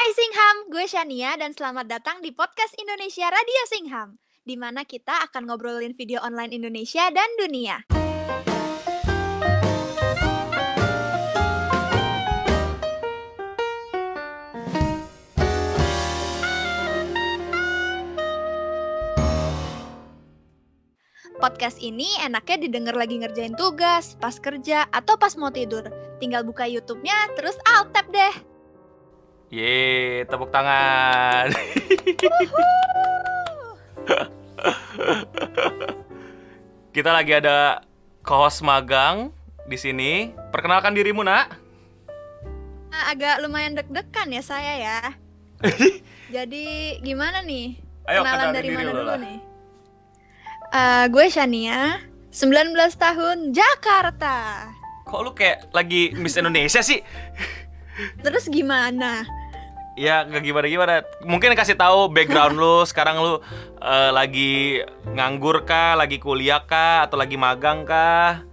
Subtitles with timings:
[0.00, 4.16] Hai Singham, gue Shania dan selamat datang di podcast Indonesia Radio Singham,
[4.48, 7.84] di mana kita akan ngobrolin video online Indonesia dan dunia.
[21.36, 25.84] Podcast ini enaknya didengar lagi ngerjain tugas, pas kerja, atau pas mau tidur.
[26.24, 28.49] Tinggal buka YouTube-nya, terus alt tab deh.
[29.50, 31.50] Ye, tepuk tangan.
[36.94, 37.82] Kita lagi ada
[38.22, 39.34] kos magang
[39.66, 40.30] di sini.
[40.54, 41.50] Perkenalkan dirimu, Nak.
[42.94, 44.98] Nah, agak lumayan deg-degan ya saya ya.
[46.34, 47.74] Jadi gimana nih?
[48.06, 49.18] Ayo, Kenalan dari mana lu dulu lah.
[49.18, 49.38] nih?
[50.70, 51.98] Eh, gue Shania,
[52.30, 54.70] 19 tahun, Jakarta.
[55.10, 57.02] Kok lu kayak lagi Miss Indonesia sih?
[58.22, 59.26] Terus gimana?
[59.98, 61.02] Ya, nggak gimana-gimana.
[61.26, 62.86] Mungkin kasih tahu background lu.
[62.86, 63.42] Sekarang lu
[63.82, 68.46] eh, lagi nganggur kah, lagi kuliah kah, atau lagi magang kah?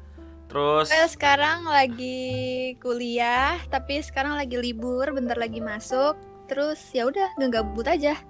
[0.47, 6.15] Terus Gue sekarang lagi kuliah, tapi sekarang lagi libur, bentar lagi masuk.
[6.47, 8.15] Terus ya udah gabut aja.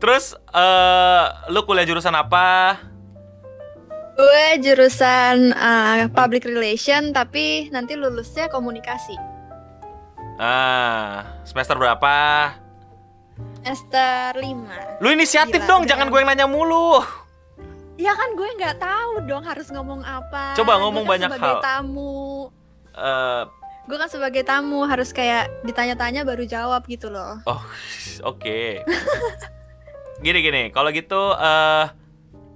[0.00, 2.78] terus eh lu kuliah jurusan apa?
[4.14, 9.31] Gue jurusan eh, public relation, tapi nanti lulusnya komunikasi.
[10.36, 12.14] Ah, semester berapa?
[13.58, 16.10] Semester 5 Lu inisiatif Gila, dong, jangan kan.
[16.10, 16.98] gue yang nanya mulu.
[17.94, 20.54] Ya kan gue nggak tahu dong harus ngomong apa.
[20.54, 21.62] Coba Gue ngomong kan banyak sebagai hal.
[21.62, 22.48] tamu.
[22.92, 23.42] Eh,
[23.82, 27.38] Gue kan sebagai tamu harus kayak ditanya-tanya baru jawab gitu loh.
[27.44, 27.62] oh,
[28.24, 28.82] oke.
[30.20, 31.86] gini gini, kalau gitu eh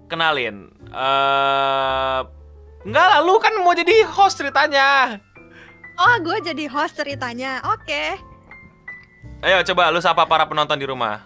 [0.06, 0.70] kenalin.
[0.86, 2.20] Eh
[2.82, 5.18] enggak lah, lu kan mau jadi host ceritanya.
[5.96, 7.64] Oh, gue jadi host ceritanya.
[7.64, 8.20] Oke.
[9.40, 11.24] Ayo coba lu sapa para penonton di rumah.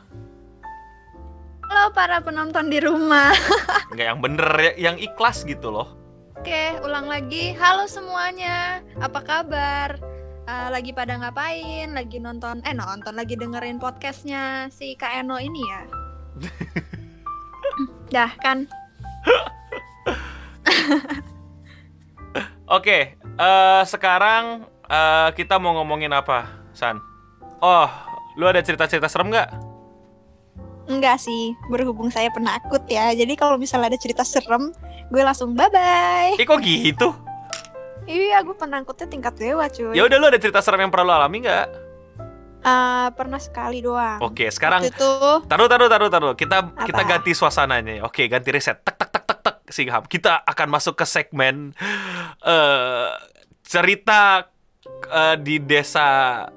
[1.66, 3.30] Halo para penonton di rumah.
[3.94, 5.94] Enggak yang bener, ya- yang ikhlas gitu loh.
[6.34, 7.54] Oke, ulang lagi.
[7.54, 8.82] Halo semuanya.
[8.98, 9.98] Apa kabar?
[10.46, 11.94] Eh, lagi pada ngapain?
[11.94, 12.58] Lagi nonton?
[12.66, 15.82] Eh nonton, lagi dengerin podcastnya si Kak Eno ini ya.
[18.14, 18.66] Dah kan?
[22.66, 26.44] Oke, eh sekarang eh, kita mau ngomongin apa,
[26.76, 27.00] San?
[27.64, 27.88] Oh,
[28.36, 29.48] lu ada cerita-cerita serem nggak?
[30.90, 33.14] Enggak sih, berhubung saya penakut ya.
[33.14, 34.74] Jadi kalau misalnya ada cerita serem,
[35.08, 36.34] gue langsung bye-bye.
[36.36, 37.14] Eh kok gitu?
[38.10, 39.94] Iya, gue penakutnya tingkat dewa cuy.
[39.94, 41.68] Ya udah lu ada cerita serem yang pernah lu alami nggak?
[42.60, 44.20] Eh, pernah sekali doang.
[44.20, 45.12] Oke, sekarang Waktu itu
[45.48, 46.32] taruh taruh taruh taruh.
[46.36, 46.84] Kita Apa?
[46.84, 48.04] kita ganti suasananya.
[48.04, 48.84] Oke, ganti reset.
[48.84, 49.56] Tek tek tek tek tek.
[49.72, 50.04] Singap.
[50.10, 51.72] Kita akan masuk ke segmen
[52.44, 53.08] eh
[53.70, 54.50] cerita
[55.06, 56.06] eh, di desa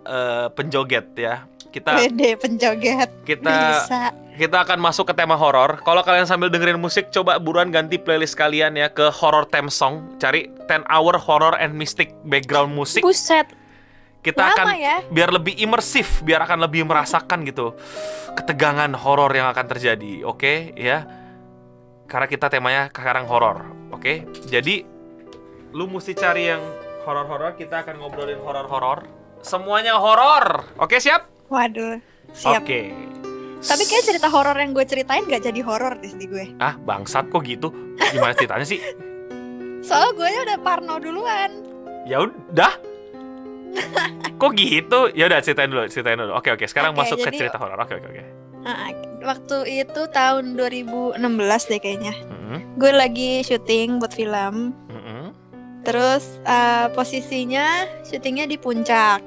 [0.02, 1.46] eh, penjoget ya.
[1.70, 3.10] Kita pede penjoget.
[3.26, 4.02] kita Bisa.
[4.38, 5.82] kita akan masuk ke tema horor.
[5.86, 10.18] Kalau kalian sambil dengerin musik, coba buruan ganti playlist kalian ya ke horror theme song.
[10.18, 13.06] Cari 10 hour horror and mystic background musik.
[13.06, 13.50] Buset,
[14.26, 14.98] Kita lama akan ya.
[15.10, 17.74] biar lebih imersif, biar akan lebih merasakan gitu
[18.34, 20.26] ketegangan horor yang akan terjadi.
[20.26, 21.06] Oke, ya.
[22.10, 23.66] Karena kita temanya sekarang horor.
[23.90, 24.30] Oke.
[24.46, 24.86] Jadi
[25.74, 26.62] lu mesti cari yang
[27.04, 29.06] horor-horor, kita akan ngobrolin horor-horor.
[29.40, 30.64] Semuanya horor.
[30.78, 31.28] Oke, siap?
[31.48, 32.00] Waduh,
[32.32, 32.64] siap.
[32.64, 32.96] Oke.
[33.60, 36.46] Tapi kayak cerita horor yang gue ceritain gak jadi horor di sini gue.
[36.58, 37.72] Ah, bangsat kok gitu?
[38.10, 38.80] Gimana ceritanya sih?
[39.80, 41.52] Soalnya gue udah parno duluan.
[42.04, 42.76] Ya udah.
[44.34, 45.00] Kok gitu?
[45.12, 46.36] Ya udah ceritain dulu, ceritain dulu.
[46.36, 46.68] Oke, oke.
[46.68, 47.80] Sekarang Oke, masuk ke jadi- cerita horor.
[47.80, 48.24] Oke, oke, oke.
[48.64, 48.92] Nah,
[49.26, 51.20] waktu itu tahun 2016
[51.66, 52.14] deh kayaknya.
[52.22, 54.76] Mm-mm, Gue lagi syuting buat film.
[55.84, 59.22] Terus eh, posisinya syutingnya di puncak.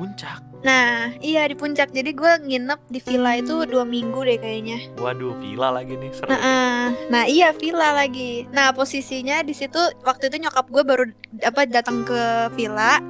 [0.00, 0.50] Puncak.
[0.60, 1.88] Nah, iya di puncak.
[1.92, 4.92] Jadi gue nginep di villa itu dua minggu deh kayaknya.
[5.00, 6.12] Waduh, villa lagi nih.
[6.12, 6.28] Seru.
[6.28, 8.44] Nah, eh, nah iya villa lagi.
[8.52, 11.04] Nah posisinya di situ waktu itu nyokap gue baru
[11.44, 13.00] apa datang ke villa.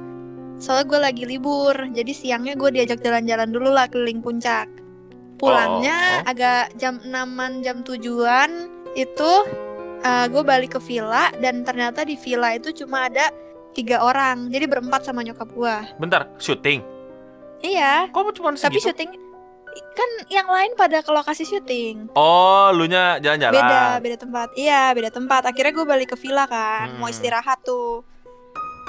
[0.61, 4.69] Soalnya gue lagi libur, jadi siangnya gue diajak jalan-jalan dulu lah keliling puncak.
[5.41, 6.31] Pulangnya Oh, oh.
[6.31, 9.31] agak jam 6 jam tujuan itu
[10.27, 13.29] gue balik ke villa dan ternyata di villa itu cuma ada
[13.71, 15.75] tiga orang, jadi berempat sama nyokap gue.
[15.95, 16.83] Bentar, syuting.
[17.61, 18.89] Iya, Kok cuma tapi segitu?
[18.89, 19.11] syuting
[19.91, 22.11] kan yang lain pada ke lokasi syuting.
[22.11, 23.55] Oh, lu nya jalan-jalan.
[23.55, 27.13] beda beda tempat iya beda tempat akhirnya gue balik ke villa kan mau Hmm.
[27.13, 28.03] istirahat tuh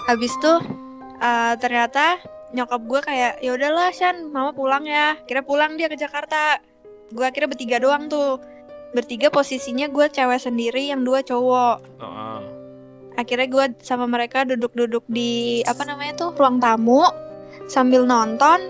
[0.06, 0.58] habis tuh
[1.18, 2.18] eh, ternyata
[2.50, 6.58] nyokap gue kayak ya udahlah Shan mama pulang ya kira pulang dia ke Jakarta
[7.08, 8.42] gue akhirnya bertiga doang tuh
[8.92, 12.38] bertiga posisinya gue cewek sendiri yang dua cowok Heeh.
[13.14, 17.04] akhirnya gue sama mereka duduk-duduk di apa namanya tuh ruang tamu
[17.66, 18.60] sambil nonton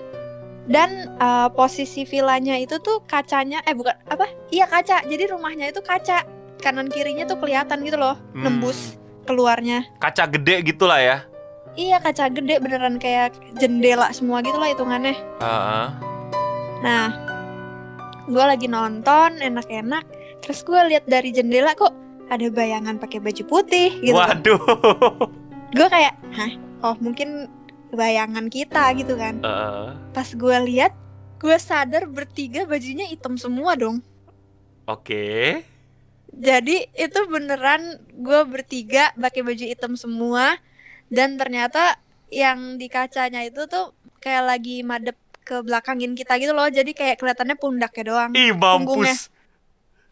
[0.63, 5.83] dan uh, posisi villanya itu tuh kacanya eh bukan apa iya kaca jadi rumahnya itu
[5.83, 6.23] kaca
[6.63, 8.47] kanan kirinya tuh kelihatan gitu loh Hmm.
[8.47, 11.17] nembus keluarnya Kaca gede gitulah ya.
[11.75, 15.87] iya kaca gede beneran kayak jendela semua gitu lah hitungannya Heeh.
[16.79, 17.11] nah
[18.31, 20.05] gue lagi nonton enak-enak
[20.43, 21.91] terus gue lihat dari jendela kok
[22.31, 24.63] ada bayangan pakai baju putih gitu Waduh.
[25.77, 26.53] gue kayak hah
[26.87, 27.51] oh mungkin
[27.93, 29.89] bayangan kita gitu kan Heeh.
[30.15, 30.93] pas gue lihat
[31.43, 34.01] gue sadar bertiga bajunya hitam semua dong
[34.87, 35.63] Oke.
[36.33, 40.59] jadi itu beneran gue bertiga pakai baju hitam semua
[41.13, 42.01] dan ternyata
[42.33, 43.93] yang di kacanya itu tuh
[44.23, 46.67] kayak lagi madep ke belakangin kita gitu loh.
[46.67, 48.31] Jadi kayak kelihatannya pundaknya doang.
[48.33, 49.15] Ih, Punggungnya.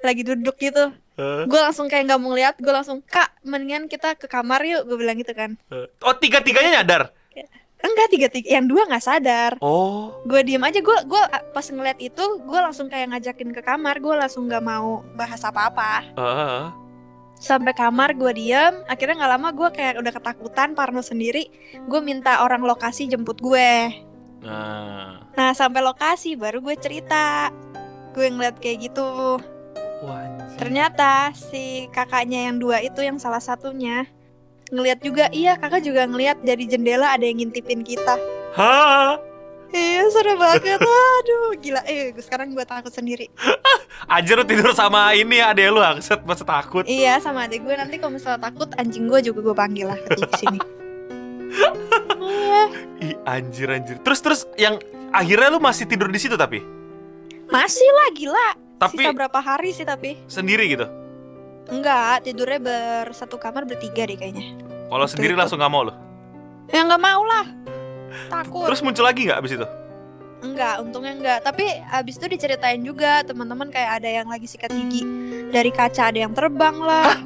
[0.00, 0.90] lagi duduk gitu.
[1.14, 1.44] Heeh.
[1.44, 2.56] gue langsung kayak nggak mau lihat.
[2.56, 5.60] Gue langsung kak mendingan kita ke kamar yuk gue bilang gitu kan.
[6.00, 7.12] Oh, tiga-tiganya nyadar.
[7.80, 9.52] enggak tiga tiga yang dua nggak sadar.
[9.60, 10.12] Oh.
[10.24, 10.80] gue diem aja.
[10.80, 11.22] Gue gue
[11.52, 14.00] pas ngeliat itu gue langsung kayak ngajakin ke kamar.
[14.00, 16.60] Gue langsung nggak mau bahas apa apa Heeh.
[17.36, 18.84] sampai kamar gue diem.
[18.84, 21.48] Akhirnya nggak lama gue kayak udah ketakutan parno sendiri.
[21.84, 23.92] Gue minta orang lokasi jemput gue
[24.40, 25.20] Nah.
[25.36, 27.52] nah sampai lokasi baru gue cerita
[28.16, 29.36] gue ngeliat kayak gitu
[30.00, 30.56] Wah, anjing.
[30.56, 34.08] ternyata si kakaknya yang dua itu yang salah satunya
[34.72, 38.16] ngeliat juga iya kakak juga ngeliat dari jendela ada yang ngintipin kita
[38.56, 39.20] Hah?
[39.76, 43.28] iya seru banget aduh gila eh gue sekarang gue takut sendiri
[44.10, 46.82] Anjir lu tidur sama ini ya adek lu akset masa takut.
[46.88, 50.16] Iya sama adik gue nanti kalau misalnya takut anjing gue juga gue panggil lah ke
[50.34, 50.58] sini.
[53.22, 53.96] Anjir anjir.
[54.00, 54.80] Terus terus yang
[55.10, 56.62] akhirnya lu masih tidur di situ tapi
[57.46, 58.48] Masih lah gila.
[58.78, 60.16] Tapi- Sisa berapa hari sih tapi?
[60.24, 60.86] sendiri gitu.
[61.68, 64.56] Enggak, tidurnya bersatu kamar bertiga deh kayaknya.
[64.88, 65.40] Kalau Waktu sendiri itu.
[65.40, 65.92] langsung nggak mau lu.
[66.66, 67.46] Ya nggak mau lah.
[68.26, 68.66] Takut.
[68.66, 69.66] Terus muncul lagi nggak abis itu?
[70.40, 71.38] Enggak, untungnya enggak.
[71.44, 75.04] Tapi abis itu diceritain juga teman-teman kayak ada yang lagi sikat gigi
[75.50, 77.18] dari kaca ada yang terbang lah.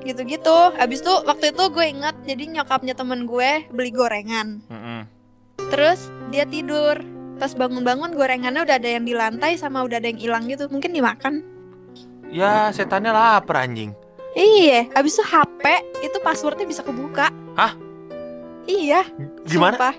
[0.00, 0.56] Gitu-gitu.
[0.78, 4.62] Abis itu waktu itu gue ingat jadi nyokapnya temen gue beli gorengan.
[4.70, 5.00] Mm-mm.
[5.70, 6.98] Terus dia tidur.
[7.36, 10.70] Pas bangun-bangun gorengannya udah ada yang di lantai sama udah ada yang hilang gitu.
[10.72, 11.44] Mungkin dimakan.
[12.32, 13.92] Ya setannya lapar anjing.
[14.36, 15.62] Iya, abis itu HP
[16.04, 17.32] itu passwordnya bisa kebuka.
[17.56, 17.72] Hah?
[18.68, 19.04] Iya.
[19.48, 19.76] Gimana?
[19.80, 19.94] sumpah.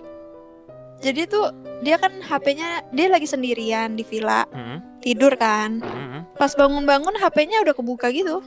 [0.98, 1.54] Jadi tuh
[1.86, 5.02] dia kan HP-nya dia lagi sendirian di villa Mm-mm.
[5.02, 5.78] tidur kan.
[5.82, 6.22] Mm-mm.
[6.38, 8.42] Pas bangun-bangun HP-nya udah kebuka gitu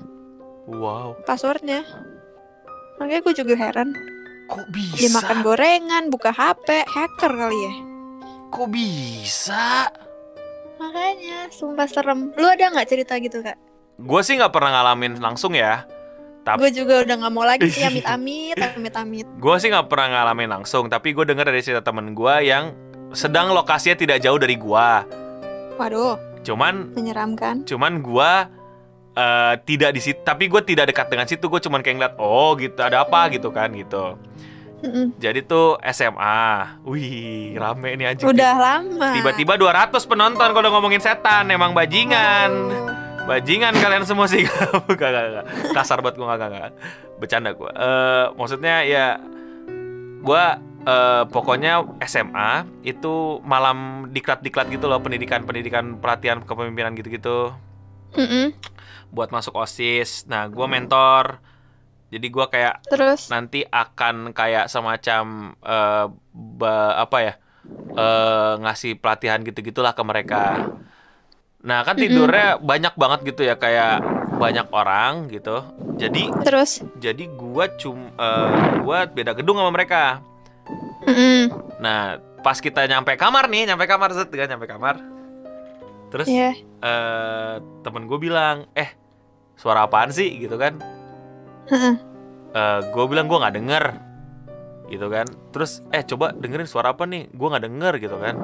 [0.66, 1.18] Wow.
[1.26, 1.82] passwordnya.
[2.98, 3.90] Makanya gue juga heran.
[4.50, 4.98] Kok bisa?
[4.98, 7.72] Dia makan gorengan, buka HP, hacker kali ya.
[8.50, 9.86] Kok bisa?
[10.76, 12.34] Makanya, sumpah serem.
[12.34, 13.54] Lu ada nggak cerita gitu kak?
[13.96, 15.86] Gue sih nggak pernah ngalamin langsung ya.
[16.40, 19.26] Tap- Gue juga udah nggak mau lagi sih amit-amit, amit-amit.
[19.36, 22.72] Gue sih nggak pernah ngalamin langsung, tapi gue dengar dari cerita temen gue yang
[23.10, 25.02] sedang lokasinya tidak jauh dari gua.
[25.76, 27.66] Waduh, Cuman, menyeramkan.
[27.66, 28.46] cuman gua
[29.20, 31.44] eh, tidak di situ, tapi gue tidak dekat dengan situ.
[31.46, 34.16] Gue cuman kayak ngeliat, oh gitu, ada apa gitu kan gitu.
[34.80, 35.12] Mm-mm.
[35.20, 38.32] Jadi tuh SMA, wih rame nih anjing.
[38.32, 39.12] Udah lama.
[39.12, 42.48] Tiba-tiba 200 penonton kalau ngomongin setan, emang bajingan.
[42.48, 43.00] Waduh.
[43.20, 44.42] Bajingan kalian semua sih
[45.00, 45.46] Gak, gak, gak.
[45.70, 46.72] Kasar banget gue gak, gak, gak.
[47.20, 49.06] Bercanda gue Eh, Maksudnya ya
[50.18, 50.44] Gue
[50.88, 52.50] eh, pokoknya SMA
[52.82, 57.54] Itu malam diklat-diklat gitu loh Pendidikan-pendidikan pelatihan kepemimpinan gitu-gitu
[58.18, 58.50] Mm-mm.
[59.10, 61.38] Buat masuk OSIS Nah gue mentor
[62.10, 67.34] Jadi gue kayak Terus, nanti akan kayak semacam eh, ba- apa ya
[67.94, 70.66] eh, ngasih pelatihan gitu-gitulah ke mereka.
[71.62, 74.02] Nah kan tidurnya banyak banget gitu ya kayak
[74.42, 75.62] banyak orang gitu.
[76.00, 76.82] Jadi terus.
[76.98, 78.50] jadi gua cum eh,
[78.82, 80.18] gua beda gedung sama mereka.
[81.06, 81.52] Mm-mm.
[81.78, 85.19] Nah pas kita nyampe kamar nih nyampe kamar set kan nyampe kamar.
[86.10, 86.50] Terus Iya.
[86.82, 88.90] eh, temen gue bilang eh
[89.54, 90.26] suara apaan sih?
[90.38, 90.78] Gitu kan?
[91.70, 91.94] Heeh.
[92.90, 93.84] gue bilang gue nggak denger.
[94.90, 95.26] Gitu kan.
[95.54, 97.30] Terus eh coba dengerin suara apa nih?
[97.30, 98.34] Gue nggak denger gitu kan.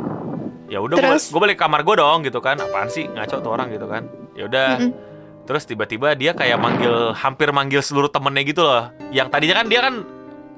[0.67, 2.59] Ya udah gue balik kamar gue dong gitu kan.
[2.59, 3.11] Apaan sih?
[3.11, 4.07] Ngaco tuh orang gitu kan.
[4.39, 4.69] Ya udah.
[4.79, 5.15] Mm-mm.
[5.47, 8.91] terus tiba-tiba dia kayak manggil hampir manggil seluruh temennya gitu loh.
[9.15, 9.95] Yang tadinya kan dia kan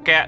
[0.01, 0.27] kayak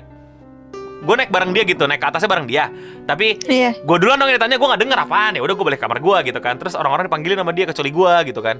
[1.01, 2.69] gue naik bareng dia gitu naik ke atasnya bareng dia.
[3.05, 3.73] Tapi Iya.
[3.77, 5.33] gue duluan dong yang ditanya gue nggak denger apaan.
[5.35, 6.55] Ya udah gue balik kamar gue gitu kan.
[6.57, 8.57] Terus orang-orang dipanggilin sama dia kecuali gue gitu kan.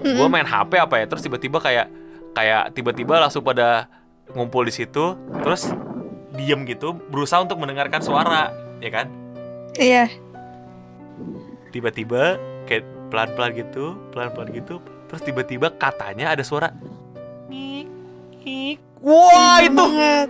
[0.00, 0.30] Gue Mm-mm.
[0.30, 1.86] main HP apa ya terus tiba-tiba kayak
[2.32, 3.90] kayak tiba-tiba langsung pada
[4.32, 5.18] ngumpul di situ.
[5.42, 5.74] Terus
[6.30, 9.06] diem gitu berusaha untuk mendengarkan suara ya kan?
[9.74, 10.06] Iya.
[11.70, 12.34] tiba-tiba
[12.66, 14.82] kayak pelan-pelan gitu pelan-pelan gitu.
[15.06, 16.74] Terus tiba-tiba katanya ada suara
[17.46, 17.86] ngik
[18.42, 18.78] ngik.
[19.00, 19.74] Wah itu!
[19.74, 20.28] Banget.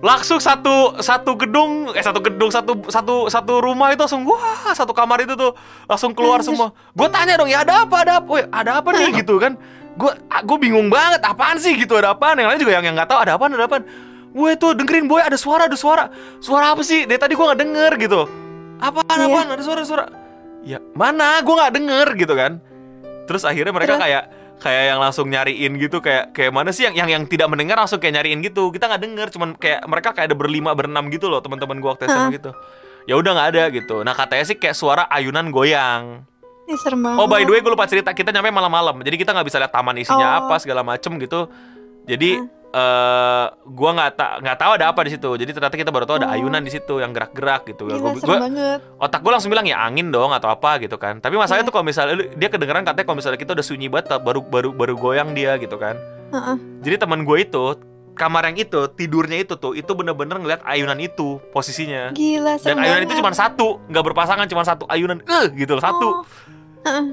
[0.00, 4.96] Langsung satu satu gedung eh satu gedung satu satu satu rumah itu langsung wah satu
[4.96, 5.52] kamar itu tuh
[5.84, 6.56] langsung keluar Anjir.
[6.56, 6.72] semua.
[6.72, 8.26] gue tanya dong ya ada apa ada apa?
[8.26, 9.12] Woi, ada apa nih?
[9.20, 9.60] Gitu kan.
[9.94, 11.76] Gue gue bingung banget apaan sih?
[11.76, 12.40] Gitu ada apaan?
[12.40, 13.84] Yang lain juga yang yang nggak tahu ada apaan ada apaan?
[14.32, 16.08] Gue tuh dengerin boy ada suara ada suara.
[16.40, 17.04] Suara apa sih?
[17.04, 18.20] Dari tadi gue nggak denger gitu.
[18.80, 19.26] Apaan Iya.
[19.28, 19.46] apaan?
[19.52, 20.04] Ada suara suara.
[20.64, 21.44] Ya mana?
[21.44, 22.56] Gue nggak denger gitu kan.
[23.28, 24.04] Terus akhirnya mereka Terus?
[24.08, 24.22] kayak
[24.60, 27.96] kayak yang langsung nyariin gitu kayak kayak mana sih yang yang yang tidak mendengar langsung
[27.98, 28.68] kayak nyariin gitu.
[28.70, 32.06] Kita nggak denger cuman kayak mereka kayak ada berlima berenam gitu loh teman-teman gua waktu
[32.06, 32.52] SMA gitu.
[33.08, 33.96] Ya udah nggak ada gitu.
[34.04, 36.22] Nah katanya sih kayak suara ayunan goyang.
[36.68, 37.18] Ih, serem banget.
[37.18, 38.14] oh by the way gue lupa cerita.
[38.14, 39.02] Kita nyampe malam-malam.
[39.02, 40.46] Jadi kita nggak bisa lihat taman isinya Oh.
[40.46, 41.50] apa segala macem gitu.
[42.06, 42.38] Jadi
[42.70, 46.16] eh gua nggak tak nggak tahu ada apa di situ jadi ternyata kita baru tahu
[46.18, 46.34] ada Oh.
[46.34, 48.78] ayunan di situ yang gerak-gerak gitu Gila, Gua- gua- banget.
[48.96, 51.66] otak gue langsung bilang ya angin dong atau apa gitu kan tapi masalahnya Iya.
[51.66, 54.94] tuh kalau misalnya dia kedengeran katanya kalau misalnya kita udah sunyi banget baru baru baru
[54.94, 55.98] goyang dia gitu kan
[56.30, 56.56] Heeh.
[56.80, 57.64] jadi teman gue itu
[58.12, 62.86] kamar yang itu tidurnya itu tuh itu bener-bener ngeliat ayunan itu posisinya Gila, dan ayunan
[62.98, 63.08] banget.
[63.08, 66.22] itu cuma satu nggak berpasangan cuma satu ayunan eh gitu loh satu Oh.
[66.82, 67.04] Heeh.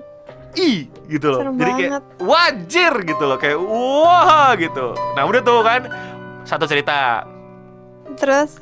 [0.57, 1.39] Ih gitu loh.
[1.45, 4.97] Serem jadi kayak wajir gitu loh kayak wah gitu.
[5.13, 5.81] Nah udah tuh kan
[6.43, 7.23] satu cerita.
[8.17, 8.57] Terus,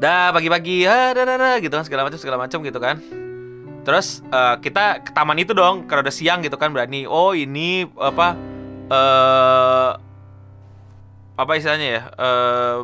[0.00, 2.96] dah pagi-pagi ah dah, dah, dah, gitu kan segala macam segala macam gitu kan.
[3.84, 7.84] Terus eh, kita ke taman itu dong karena udah siang gitu kan berani oh ini
[7.96, 8.36] apa
[8.88, 9.90] eh
[11.38, 12.78] apa istilahnya ya eh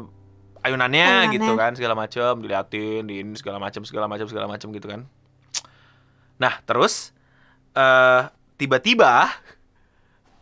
[0.64, 1.34] ayunannya Ayunannya.
[1.36, 5.00] gitu kan segala macam diliatin di ini segala macam segala macam segala macam gitu kan.
[6.40, 7.12] Nah terus
[7.76, 8.22] eh
[8.56, 9.32] tiba-tiba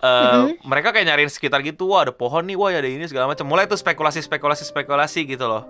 [0.02, 0.58] eh Mm-mm.
[0.66, 3.46] mereka kayak nyariin sekitar gitu wah ada pohon nih wah ada ini segala macam.
[3.46, 5.62] Mulai tuh spekulasi spekulasi spekulasi gitu loh.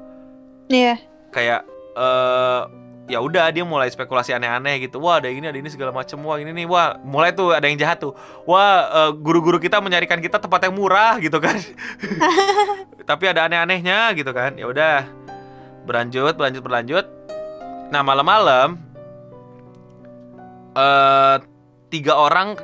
[0.72, 0.96] Iya.
[1.32, 1.64] kayak
[1.96, 2.62] eh
[3.10, 4.96] ya udah dia mulai spekulasi aneh-aneh gitu.
[5.04, 6.16] Wah ada ini ada ini segala macam.
[6.24, 6.64] Wah ini nih.
[6.64, 8.16] Wah mulai tuh ada yang jahat tuh.
[8.48, 11.60] Wah eh, guru-guru kita menyarikan kita tempat yang murah gitu kan.
[13.10, 14.56] Tapi ada aneh-anehnya gitu kan.
[14.56, 15.04] Ya udah
[15.84, 17.04] berlanjut berlanjut berlanjut.
[17.92, 18.80] Nah malam-malam
[20.72, 21.36] eh
[21.92, 22.56] tiga orang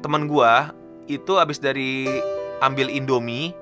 [0.00, 0.72] teman gua
[1.04, 2.08] itu abis dari
[2.64, 3.52] ambil indomie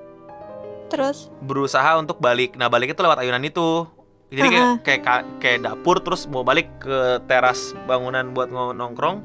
[0.87, 2.55] Terus, berusaha untuk balik.
[2.55, 3.83] Nah, baliknya tuh lewat ayunan itu.
[4.31, 9.23] Jadi kayak kayak ka- kayak dapur terus mau balik ke teras bangunan buat nongkrong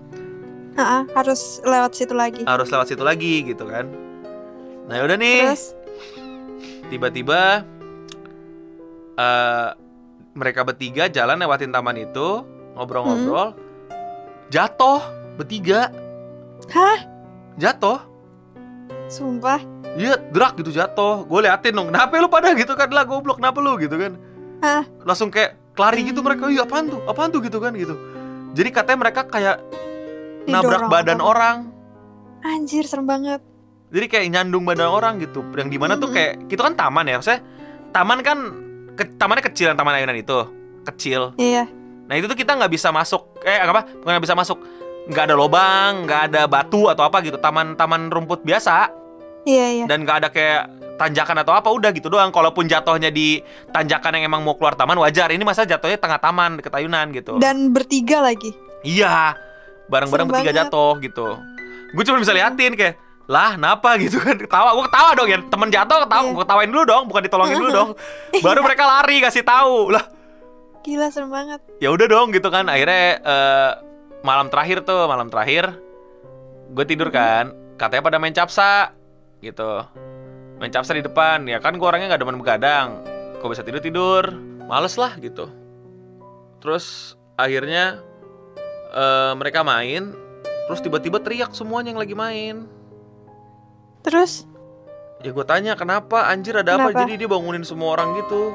[0.73, 2.42] heeh, harus lewat situ lagi.
[2.47, 3.87] harus lewat situ lagi gitu kan.
[4.90, 5.54] Nah, yaudah nih.
[5.54, 5.78] Terus,
[6.90, 7.62] Tiba-tiba
[9.14, 9.69] eh
[10.33, 12.42] mereka bertiga jalan lewatin taman itu,
[12.75, 13.52] ngobrol-ngobrol.
[14.49, 15.91] Jatuh bertiga.
[16.71, 16.99] Hah?
[17.57, 18.01] Jatuh.
[19.12, 19.61] sumpah.
[19.93, 21.29] Iya, drak gitu jatuh.
[21.29, 22.89] Gue liatin dong, kenapa lu pada gitu kan?
[22.89, 24.17] Lah goblok, kenapa lu gitu kan?
[24.65, 24.89] Hah?
[25.05, 26.33] Langsung kayak kelari gitu Hmm.
[26.33, 27.01] mereka, iya apaan tuh?
[27.05, 27.93] Apaan tuh gitu kan gitu.
[28.57, 29.61] Jadi katanya mereka kayak
[30.49, 31.29] nabrak Didorong badan apa?
[31.29, 31.57] orang.
[32.41, 33.45] Anjir, serem banget.
[33.93, 35.45] Jadi kayak nyandung badan orang gitu.
[35.53, 36.17] Yang di mana tuh Mm-mm.
[36.17, 37.41] kayak itu kan taman ya, maksudnya
[37.93, 38.39] taman kan
[38.97, 40.39] ke, tamannya kecil yang taman ayunan itu
[40.89, 41.37] kecil.
[41.37, 41.69] Iya.
[42.09, 43.85] Nah itu tuh kita nggak bisa masuk, eh apa?
[43.93, 44.59] Nggak bisa masuk,
[45.04, 47.37] nggak ada lobang, nggak ada batu atau apa gitu.
[47.37, 48.90] Taman-taman rumput biasa.
[49.42, 49.85] Iya, iya.
[49.85, 50.62] dan nggak ada kayak
[50.94, 54.94] tanjakan atau apa udah gitu doang kalaupun jatuhnya di tanjakan yang emang mau keluar taman
[54.97, 58.54] wajar ini masa jatuhnya tengah taman deket ayunan gitu Dan bertiga lagi.
[58.82, 59.35] iya
[59.88, 60.62] bareng-bareng bertiga banget.
[60.62, 61.26] jatuh gitu
[61.90, 62.94] gue cuma bisa liatin kayak
[63.26, 66.30] lah kenapa gitu kan ketawa gue ketawa dong ya temen jatuh ketawa Iya.
[66.30, 67.90] gue ketawain dulu dong bukan ditolongin dulu dong
[68.47, 70.06] baru mereka lari kasih tahu lah
[70.82, 71.59] Gila, serem banget.
[71.78, 73.71] ya udah dong gitu kan akhirnya eh,
[74.23, 75.75] malam terakhir tuh malam terakhir
[76.73, 78.95] gue tidur kan katanya pada main capsa
[79.43, 79.83] gitu.
[80.62, 83.02] Main capsa di depan ya kan gue orangnya nggak demen begadang.
[83.43, 84.25] Kok bisa tidur tidur.
[84.71, 85.50] Males lah gitu.
[86.62, 87.99] Terus akhirnya
[88.95, 90.14] eh, mereka main
[90.71, 92.57] terus tiba-tiba teriak semuanya yang lagi main.
[94.02, 94.47] Terus,
[95.23, 96.26] ya gue tanya kenapa?
[96.26, 96.91] Anjir ada apa?
[96.91, 97.07] Kenapa?
[97.07, 98.55] jadi dia bangunin semua orang gitu.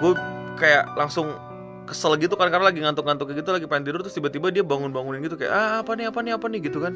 [0.00, 0.12] Gue
[0.56, 1.32] kayak langsung
[1.86, 5.38] kesel gitu kan karena lagi ngantuk-ngantuk gitu lagi pengen tidur terus tiba-tiba dia bangun-bangunin gitu
[5.38, 6.60] kayak ah apa nih apa nih apa nih?
[6.66, 6.92] gitu kan.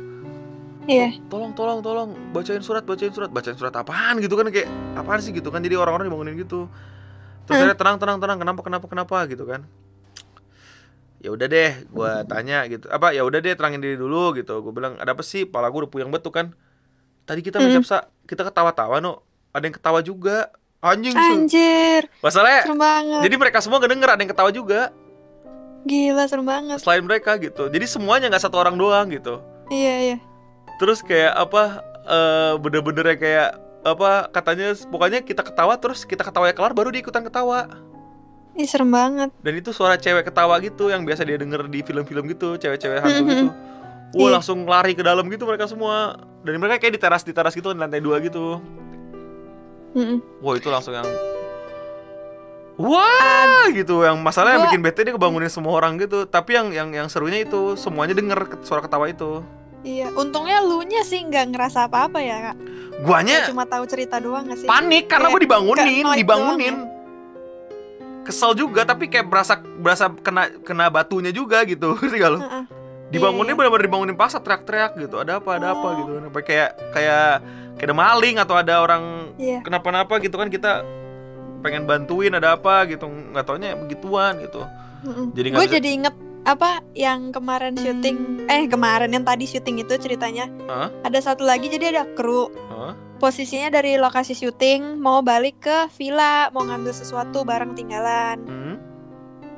[0.90, 1.22] Iya.
[1.30, 3.30] tolong tolong tolong bacain surat bacain surat.
[3.30, 4.18] Bacain surat apaan?
[4.18, 4.66] gitu kan kayak
[4.98, 5.30] apaan sih?
[5.30, 6.66] gitu kan jadi orang-orang dibangunin gitu.
[7.46, 7.78] Terus Hmm.
[7.78, 9.16] tenang tenang tenang kenapa kenapa kenapa?
[9.30, 9.62] gitu kan.
[11.20, 12.88] Ya udah deh gue tanya gitu.
[12.88, 13.12] Apa?
[13.12, 14.64] Ya udah deh terangin diri dulu gitu.
[14.64, 15.44] Gue bilang ada apa sih?
[15.44, 16.56] Pala gue udah puyeng betul kan.
[17.28, 17.68] Tadi kita Hmm.
[17.70, 19.20] mencapsa kita ketawa-tawa no
[19.52, 20.48] ada yang ketawa juga
[20.80, 23.20] anjing Anjir, masalahnya serem banget.
[23.22, 24.80] jadi mereka semua gak denger ada yang ketawa juga
[25.82, 26.78] Gila, serem banget.
[26.78, 30.16] selain mereka gitu jadi semuanya nggak satu orang doang gitu Iya, iya.
[30.76, 31.62] terus kayak apa
[32.02, 37.00] eh bener-bener kayak apa katanya pokoknya kita ketawa terus kita ketawa ya kelar baru dia
[37.00, 37.68] ikutan ketawa
[38.52, 39.30] Ih, serem banget.
[39.38, 43.20] dan itu suara cewek ketawa gitu yang biasa dia denger di film-film gitu cewek-cewek hantu
[43.20, 43.28] Mhm.
[43.30, 43.46] gitu
[44.16, 47.52] wah langsung lari ke dalam gitu mereka semua dan mereka kayak di teras di teras
[47.52, 48.58] gitu di lantai dua gitu
[49.92, 50.18] Mm-mm.
[50.38, 51.08] Wah itu langsung yang
[52.80, 56.88] Wah gitu yang masalah yang bikin bete dia kebangunin semua orang gitu tapi yang yang
[56.88, 59.44] yang serunya itu semuanya denger suara ketawa itu
[59.80, 62.56] Iya, untungnya lu nya sih nggak ngerasa apa-apa ya kak.
[63.00, 64.68] guanya Cuma tahu cerita doang gak sih?
[64.68, 66.74] panik karena Kayak gue dibangunin kayak noise dibangunin
[68.22, 72.64] kesel juga tapi kayak berasa berasa kena kena batunya juga gitu ngerti gak lo Heeh.
[73.10, 73.58] Dibangunin Iya.
[73.58, 75.92] benar-benar dibangunin paksa teriak-teriak gitu ada apa ada apa Oh.
[75.98, 77.28] gitu sampai kayak kayak
[77.74, 79.02] kayak ada maling atau ada orang
[79.36, 79.60] Iya.
[79.60, 80.82] kenapa-napa gitu kan kita
[81.60, 84.62] pengen bantuin ada apa gitu nggak taunya begituan gitu
[85.32, 89.92] Jadi nggak gue jadi inget apa yang kemarin syuting eh kemarin yang tadi syuting itu
[89.96, 90.88] ceritanya Hah?
[91.02, 92.96] ada satu lagi jadi ada kru Hah?
[93.16, 98.76] posisinya dari lokasi syuting mau balik ke villa mau ngambil sesuatu barang tinggalan Hmm?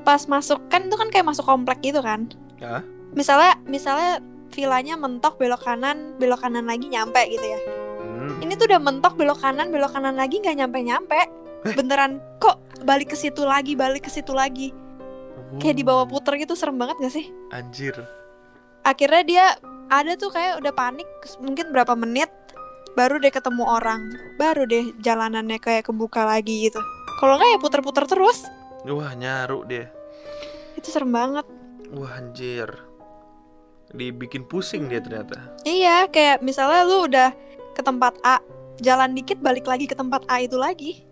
[0.02, 2.26] pas masuk kan itu kan kayak masuk komplek gitu kan
[2.59, 2.82] Ya.
[3.12, 4.21] Misalnya misalnya
[4.52, 7.61] villanya mentok belok kanan belok kanan lagi nyampe gitu ya.
[8.02, 8.38] Hmm.
[8.45, 11.75] ini tuh udah mentok belok kanan belok kanan lagi nggak nyampe nyampe Eh?
[11.78, 14.75] beneran kok balik ke situ lagi balik ke situ lagi?
[15.62, 17.28] Kayak dibawa puter gitu serem banget gak sih?
[17.52, 17.95] Anjir.
[18.83, 19.47] Akhirnya dia
[19.92, 21.07] ada tuh kayak udah panik
[21.38, 22.33] mungkin berapa menit
[22.99, 24.00] baru deh ketemu orang.
[24.40, 26.83] Baru deh jalanannya kayak kebuka lagi gitu.
[27.23, 28.42] Kalau nggak ya puter-puter terus.
[28.88, 29.87] Wah nyaru dia.
[30.75, 31.47] Itu serem banget.
[31.95, 32.91] Wah anjir
[33.92, 35.38] dibikin pusing dia ternyata.
[35.62, 37.30] Iya kayak misalnya lu udah
[37.72, 38.40] ke tempat A
[38.80, 41.04] jalan dikit balik lagi ke tempat A itu lagi.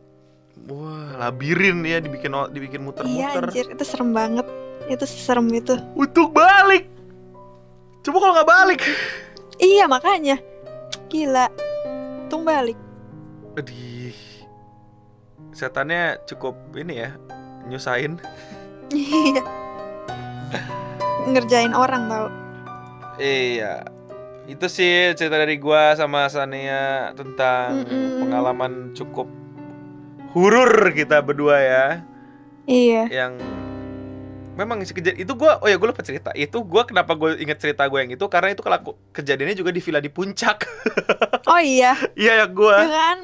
[0.69, 4.47] Wah labirin ya dibikin dibikin iya muter-muter anjir itu serem banget.
[4.89, 5.77] Itu serem itu.
[5.95, 6.89] Untuk balik.
[8.01, 8.81] Coba kalau nggak balik.
[9.61, 10.37] Iya makanya.
[11.13, 11.47] Gila.
[12.33, 12.77] Tung balik.
[13.57, 13.79] Aduh.
[15.51, 17.11] setannya cukup ini ya
[17.69, 18.17] nyusahin.
[18.95, 19.45] Iya.
[21.31, 22.27] ngerjain orang tau
[23.21, 23.85] Iya.
[24.47, 28.27] Itu sih cerita dari gua sama Sania tentang Mm-mm.
[28.27, 29.29] pengalaman cukup
[30.31, 31.87] hurur kita berdua ya
[32.63, 33.35] iya yang
[34.55, 36.31] memang kejadian itu gua oh ya gua lupa cerita.
[36.35, 39.83] Itu gua kenapa gue inget cerita gue yang itu karena itu kalau kejadiannya juga di
[39.83, 40.67] villa di puncak.
[41.51, 42.77] oh iya Iya ya Ya gua.
[42.87, 43.19] kan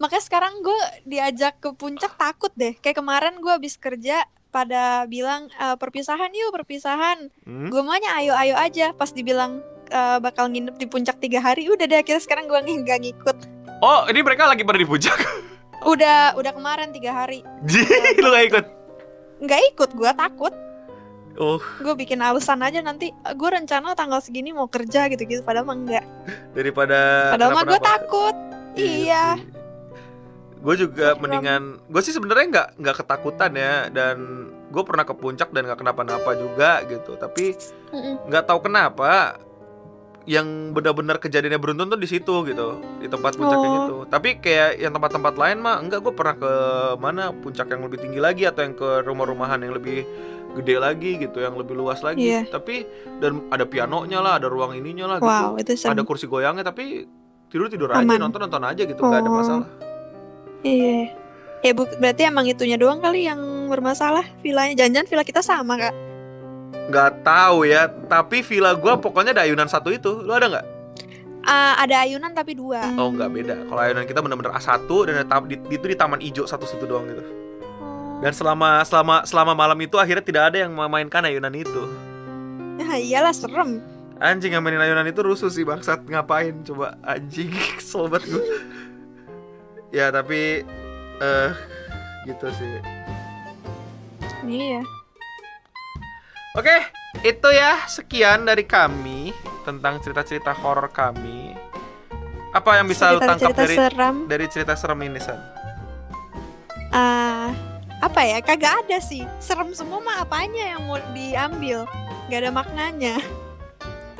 [0.00, 5.46] makanya sekarang gue diajak ke puncak takut deh kayak kemarin gue habis kerja pada bilang
[5.56, 7.30] "Eh, perpisahan yuk perpisahan.
[7.46, 7.70] Hmm?
[7.70, 11.86] gue maunya ayo ayo aja pas dibilang eh, bakal nginep di puncak tiga hari udah
[11.86, 13.36] deh akhirnya sekarang gue nggak ngikut.
[13.80, 15.16] Oh, ini mereka lagi pada di puncak.
[15.88, 17.40] udah udah kemarin tiga hari.
[17.68, 17.80] Ji,
[18.20, 18.66] lu gak ikut.
[19.40, 20.52] nggak ikut gue takut.
[21.40, 25.64] Oh, gue bikin alasan aja nanti gue rencana tanggal segini mau kerja gitu gitu padahal
[25.64, 26.04] mah enggak
[26.52, 28.36] daripada padahal mah gue takut.
[28.76, 29.40] Iya
[30.60, 31.20] Gue juga Serem.
[31.20, 34.16] mendingan gue sih sebenarnya nggak nggak ketakutan ya dan
[34.68, 37.16] gue pernah ke puncak dan nggak kenapa-napa juga gitu.
[37.16, 37.56] Tapi
[38.28, 39.40] nggak tahu kenapa
[40.28, 42.68] yang benar-benar kejadiannya beruntun tuh di situ gitu
[43.00, 43.82] di tempat puncak yang Oh.
[43.82, 43.96] itu.
[44.06, 46.52] Tapi kayak yang tempat-tempat lain mah enggak gue pernah ke
[46.96, 50.04] mana puncak yang lebih tinggi lagi atau yang ke rumah-rumahan yang lebih
[50.52, 52.20] gede lagi gitu yang lebih luas lagi.
[52.20, 52.44] Iya.
[52.46, 52.84] Tapi
[53.16, 56.62] dan ada pianonya lah, ada ruang ininya lah gitu wow itu serem ada kursi goyangnya
[56.62, 57.08] tapi
[57.48, 59.34] tidur tidur aja nonton nonton aja gitu nggak ada Oh.
[59.34, 59.66] masalah
[60.60, 61.16] Iya.
[61.60, 64.72] Ya bu, berarti emang itunya doang kali yang bermasalah villanya.
[64.74, 65.94] Jangan-jangan villa kita sama kak?
[66.70, 70.66] nggak tahu ya tapi villa gua pokoknya ada ayunan satu itu lu ada nggak
[71.40, 72.82] Ah, ada ayunan tapi dua.
[72.94, 76.18] oh nggak beda kalau ayunan kita bener-bener A1 dan ada tam- di, itu di taman
[76.18, 77.22] ijo satu situ doang gitu
[77.78, 78.18] Oh.
[78.18, 81.82] dan selama selama selama malam itu akhirnya tidak ada yang memainkan ayunan itu
[82.76, 83.78] Nah, iyalah serem.
[84.18, 87.54] anjing yang mainin ayunan itu rusuh sih bangsat ngapain coba anjing
[88.10, 88.42] banget gua
[89.90, 90.62] ya tapi
[91.20, 91.50] eh
[92.26, 93.00] gitu sih
[94.40, 94.80] Iya.
[96.56, 96.76] Oke,
[97.22, 101.54] itu ya sekian dari kami tentang cerita-cerita horor kami.
[102.50, 104.26] Apa yang bisa lu tangkap dari seram.
[104.26, 105.38] dari cerita serem ini, San?
[106.90, 107.54] Ah,
[108.02, 108.42] apa ya?
[108.42, 109.22] Kagak ada sih.
[109.38, 111.86] Serem semua mah apanya yang mau diambil?
[112.26, 113.22] Gak ada maknanya.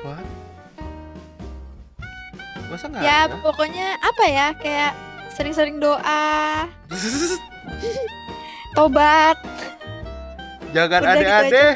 [0.07, 0.23] What?
[2.71, 3.35] Masa nggak ya ada?
[3.43, 4.47] pokoknya apa ya?
[4.55, 4.93] Kayak
[5.41, 6.69] sering-sering doa,
[8.77, 9.41] tobat,
[10.71, 11.73] Jangan gitu aneh-aneh.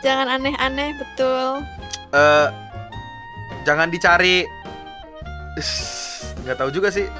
[0.00, 1.66] jangan aneh-aneh, betul.
[2.14, 2.48] Eh,
[3.66, 4.46] jangan dicari.
[6.40, 7.10] Nggak tahu juga sih.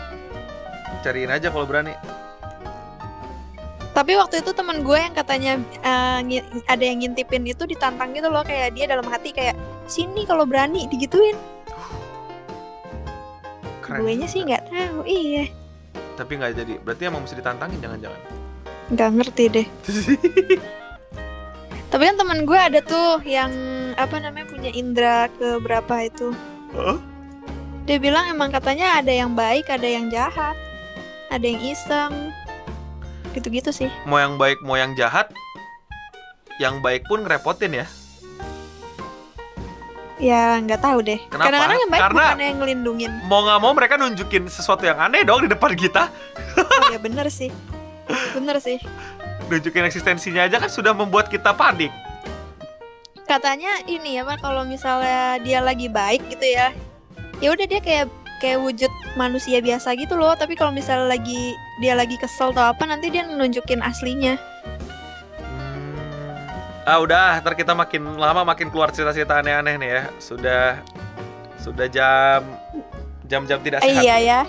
[1.02, 1.98] Cariin aja kalau berani.
[3.90, 5.58] Tapi waktu itu teman gue yang katanya
[6.20, 10.46] ngi- ada yang ngintipin itu ditantang gitu loh kayak dia dalam hati kayak sini kalau
[10.46, 11.34] berani digituin.
[13.84, 14.00] Keren.
[14.00, 15.04] gue nya sih nggak tahu.
[15.04, 15.52] Iya.
[16.16, 16.74] Tapi nggak jadi.
[16.80, 18.20] Berarti emang mesti ditantangin jangan-jangan.
[18.88, 19.66] Nggak ngerti deh.
[21.92, 23.52] Tapi kan teman gue ada tuh yang
[23.94, 26.32] apa namanya punya indera ke berapa itu.
[26.74, 26.98] Hah?
[27.84, 30.56] Dia bilang emang katanya ada yang baik, ada yang jahat.
[31.32, 32.30] ada yang iseng.
[33.34, 33.90] Gitu-gitu sih.
[34.06, 35.34] Mau yang baik, mau yang jahat,
[36.62, 37.86] yang baik pun ngerepotin ya.
[40.22, 41.18] Ya nggak tahu deh.
[41.26, 41.50] Kenapa?
[41.50, 43.10] Kadang-kadang yang baik Karena- bukan yang ngelindungin.
[43.26, 46.06] Mau nggak mau mereka nunjukin sesuatu yang aneh dong di depan kita.
[46.54, 47.50] Oh ya bener sih.
[48.36, 48.78] Bener sih.
[49.50, 51.90] Nunjukin eksistensinya aja kan sudah membuat kita panik.
[53.26, 56.70] Katanya ini apa kalau misalnya dia lagi baik gitu ya.
[57.42, 58.06] Ya udah dia kayak
[58.38, 62.84] kayak wujud manusia biasa gitu loh, tapi kalau misalnya lagi dia lagi kesel atau apa
[62.86, 64.38] nanti dia nunjukin aslinya.
[66.84, 70.02] Ah udah, ntar kita makin lama makin keluar cerita-cerita aneh-aneh nih ya.
[70.18, 70.84] Sudah
[71.56, 72.44] sudah jam
[73.24, 74.04] jam-jam tidak Eh, sehat.
[74.04, 74.40] iya ya.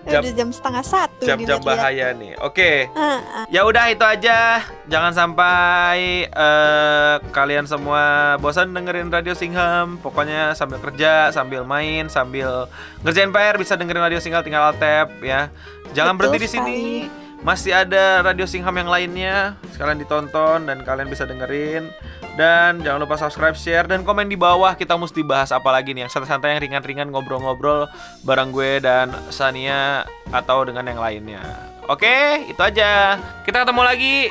[0.00, 1.76] Jam- udah jam setengah satu Jam-jam dilihat-lihat.
[1.76, 2.32] bahaya nih.
[2.40, 2.88] Oke.
[2.94, 3.44] Ah, ah.
[3.48, 4.62] Ya udah itu aja.
[4.86, 8.02] Jangan sampai eh, kalian semua
[8.36, 9.98] bosan dengerin Radio Singham.
[9.98, 12.70] Pokoknya sambil kerja, sambil main, sambil
[13.02, 15.50] ngerjain PR bisa dengerin Radio Singham tinggal tap ya.
[15.92, 16.76] Jangan Betul berhenti di sini.
[16.78, 17.19] sekali.
[17.40, 19.56] Masih ada Radio Singham yang lainnya.
[19.72, 21.88] Sekalian ditonton dan kalian bisa dengerin.
[22.36, 26.06] Dan jangan lupa subscribe, share, dan komen di bawah kita mesti bahas apa lagi nih
[26.06, 27.88] yang santai-santai yang ringan-ringan ngobrol-ngobrol
[28.22, 31.42] bareng gue dan Sania atau dengan yang lainnya.
[31.88, 33.18] Oke, itu aja.
[33.42, 34.30] Kita ketemu lagi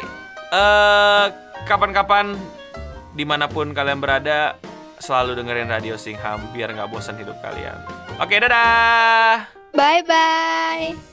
[0.50, 1.26] eh
[1.68, 2.38] kapan-kapan
[3.18, 4.56] di mana pun kalian berada.
[5.00, 7.80] Selalu dengerin Radio Singham biar nggak bosan hidup kalian.
[8.20, 9.48] Oke, dadah.
[9.72, 11.09] Bye bye.